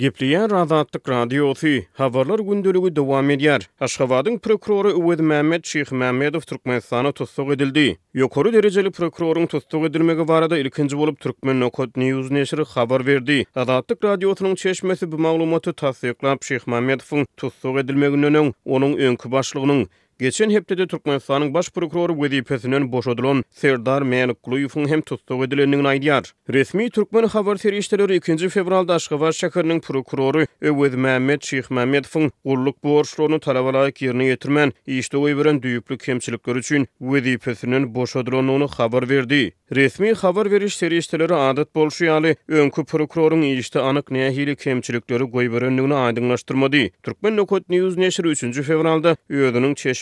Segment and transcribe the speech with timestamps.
[0.00, 3.62] Gepliyan razatlık radyosi, havarlar gündülügü dowam edýär.
[3.80, 7.08] Aşkavadın prokurory Uwed Mehmet Şeyh Mehmetov Türkmenistan'a
[7.52, 7.98] edildi.
[8.14, 13.44] Yokoru dereceli prokurorun tostuq edilmegi varada ilkinci bolup Türkmen Nokot News Neşir havar verdi.
[13.56, 19.86] Razatlık radyosinin çeşmesi bu maglumaty tasiyyiklap Şeyh Mehmetov'un tostuq edilmegi nönü nönü nönü nönü
[20.20, 24.36] Geçen hepdede Türkmenistanın baş prokuroru vezipesinden boşadılan Serdar Meyanik
[24.88, 26.32] hem tutsuq edilenin aydiyar.
[26.50, 28.48] Resmi Türkmen haber serişteleri 2.
[28.48, 35.36] fevralda Aşkavar Şakarının prokuroru Övöz Mehmet Şeyh Mehmetfın urluk borçluğunu talavalayak yerine yetirmen işte oy
[35.36, 39.52] veren düyüklü kemçilikler için vezipesinden boşadılanını haber verdi.
[39.74, 45.94] Resmi haber veriş serişteleri adet bolşu yali önkü prokurorun işte anık neyahili kemçilikleri goy verenini
[45.94, 46.76] aydınlaştırmadı.
[47.02, 48.60] Türkmen Nokot News Neşri 3.
[48.62, 49.16] fevralda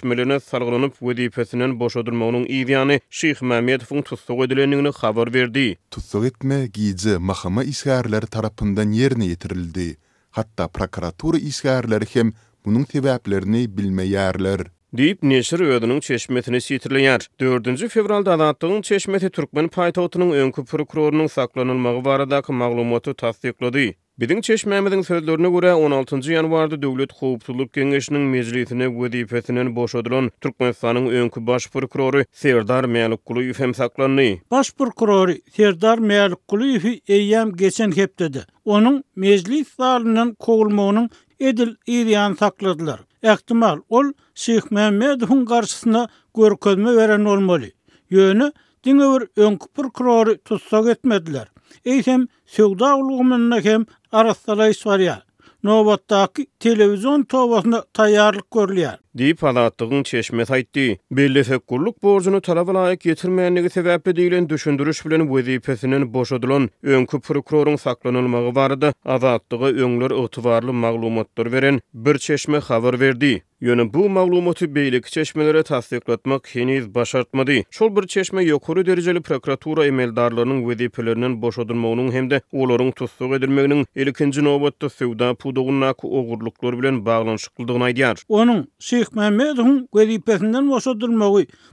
[0.08, 5.76] etmelerine salgılanıp vedipesinden boşadırmağının iyiyyani Şeyh Mehmetov'un tutsuk edilenliğine haber verdi.
[5.90, 9.96] Tutsuk etme giyici mahama isgarlar tarafından yerine yetirildi.
[10.30, 12.32] Hatta prokuratura isgarlar hem
[12.64, 14.60] bunun sebeplerini bilmeyarlar.
[14.92, 17.28] Deyip neşir ödünün çeşmetini sitirleyer.
[17.40, 17.88] 4.
[17.88, 23.86] fevralda adatlığın çeşmeti Türkmen paytautunun önkü prokurorunun saklanılmağı varadakı maglumotu tasdikladı.
[24.20, 26.32] Bizim çeşmemizin sözlerine göre 16.
[26.32, 34.22] yanvarda Devlet Hukukçuluk Gengeşinin meclisine vazifesinden boşadılan Türkmenistan'ın önkü baş prokuroru Serdar Melikkulu Üfem saklandı.
[34.50, 38.44] Baş prokuroru Serdar Melikkulu Üfü eyyam geçen hep dedi.
[38.64, 41.10] Onun meclis zalının kovulmağının
[41.40, 43.00] edil iriyan sakladılar.
[43.22, 47.66] Ehtimal ol Şeyh Mehmet Hun karşısına görközme veren olmalı.
[48.10, 48.52] Yönü
[48.84, 51.46] Dinge bir öňküpür kurary tutsak etmediler.
[51.86, 52.26] Eýsem
[52.56, 55.22] söwda ulgumynda hem arastalaýs barýar.
[55.66, 58.96] Nowatdaky telewizion towasyna taýýarlyk görýär.
[59.16, 60.96] Diýip halatdygyň çeşme taýtdy.
[61.10, 68.54] Belli sekurluk borcuny talap alaýak ýetirmeýändigi sebäpli diýilen düşündürüş bilen wezipesinden boşadylan öňkü prokurorun saklanylmagy
[68.54, 68.88] bardy.
[69.04, 73.42] Azatdygy öňler ygtybarly maglumatlar beren bir çeşme habar verdi.
[73.60, 77.52] Yönü bu maglumatı beylik çeşmelere tasdiklatmak heniz başartmadı.
[77.70, 84.44] Şol bir çeşme yokuru dereceli prokuratura emeldarlarının vedipelerinin boşadılmağının hem de oların tutsuk edilmeğinin ilikinci
[84.44, 88.16] novatta sevda pudoğunnak oğurluklar bilen bağlanışıklıdığına idiyar.
[88.28, 88.68] Onun
[89.08, 90.70] Şeyh Mehmet hun gwedipesinden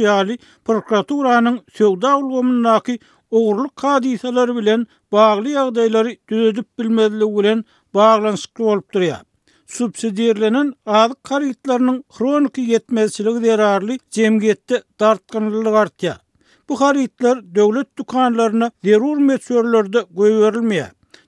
[0.08, 2.98] hali prokuraturanın sögda ulgumunnaki
[3.30, 9.20] oğurluk kadisalar bilen bağlı yağdayları düzüdüp bilmedili bağlan bağlansıklı olup duruya.
[9.66, 14.82] Subsidiyerlenen adık karitlarının kroniki yetmezsilik zerarli cemgiyette
[15.80, 16.18] artya.
[16.68, 20.04] Bu karitlar devlet dukanlarına derur metsörlerde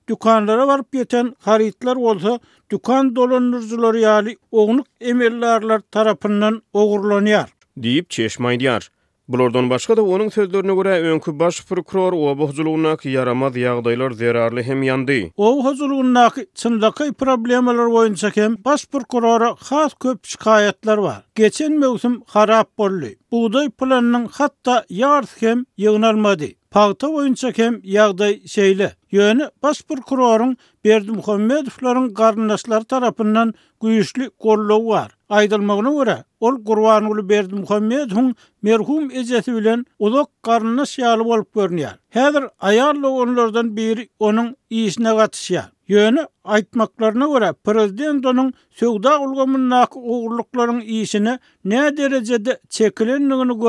[0.09, 7.50] dükkanlara varıp yeten haritlar olsa dükkan dolandırıcıları yali oğunuk emellerler tarafından oğurlanıyar.
[7.76, 8.91] Deyip çeşmay diyar.
[9.28, 15.12] Bulordan da onun sözlerine göre önkü baş prokuror o bohzuluğunak yaramaz yağdaylar zerarlı hem yandı.
[15.37, 21.22] O bohzuluğunak çındakı problemler boyunca hem baş prokurora xas köp şikayetler var.
[21.34, 23.09] Geçen mevsim harap bollu.
[23.32, 25.65] Buğday planının hatta yarısı hem
[26.75, 28.97] Pagta oyunca kem yağday şeyle.
[29.11, 35.11] Yöne Baspur kurorun Berdi Muhammedovların karnaslar tarafından güyüşlü korlu var.
[35.29, 41.91] Aydılmağına vura ol kurvan ulu Berdi Muhammedovun merhum ezeti bilen uluk karnas yağlı olup görünüyor.
[42.11, 45.71] Hedir ayarlı onlardan biri onun iyisine katışa.
[45.89, 53.61] Yöne aitmaklarına vura prezidentonun sövda ulgamınnak uğurlukların iyisine ne derecede çekilin nini gini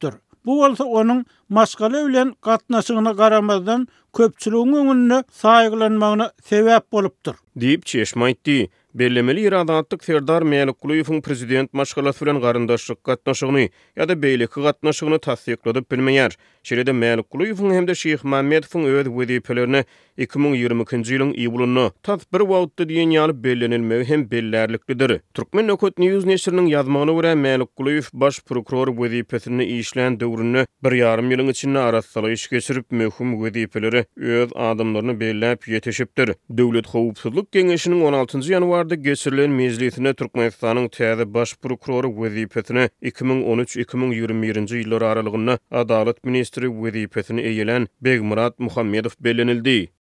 [0.00, 8.68] gini Bu bolsa onun maskala bilen gatnaşygyna garamazdan köpçülüğün öňünde saýyklanmagyna sebäp bolupdyr diýip çeşmeýtdi.
[8.94, 16.36] Bellemeli iradatlyk serdar Melikuliýewiň prezident maşgala bilen garandaşlyk gatnaşygyny ýa-da beýlik gatnaşygyny tassyklady bilmeýär.
[16.64, 19.84] Şeýle-de Melikuliýewiň hem-de Şeýh Mamedowyň öz wezipelerini
[20.18, 25.20] 2020-nji ýylyň iýuluny tat bir wagtda diýen ýaly bellenilmegi hem bellärliklidir.
[25.34, 31.78] Türkmen Nokot News nesiriniň ýazmagyna görä Melikuliýew baş prokuror wezipesini işlän döwründe 1,5 ýylyň içinde
[31.78, 34.30] arassalyk geçirip möhüm wezipeler ýetişdirýär.
[34.40, 36.34] Öz adamlaryny belläp ýetişipdir.
[36.58, 45.58] Döwlet howpsuzlyk geňeşiniň 16-njy ýanwarda geçirilen mezlitine Türkmenistanyň täze baş prokurory wezipetini 2013-2021-nji ýyllar aralygynda
[45.70, 49.88] Adalet ministri wezipetini eýelen Begmurat Muhammedow bellenildi.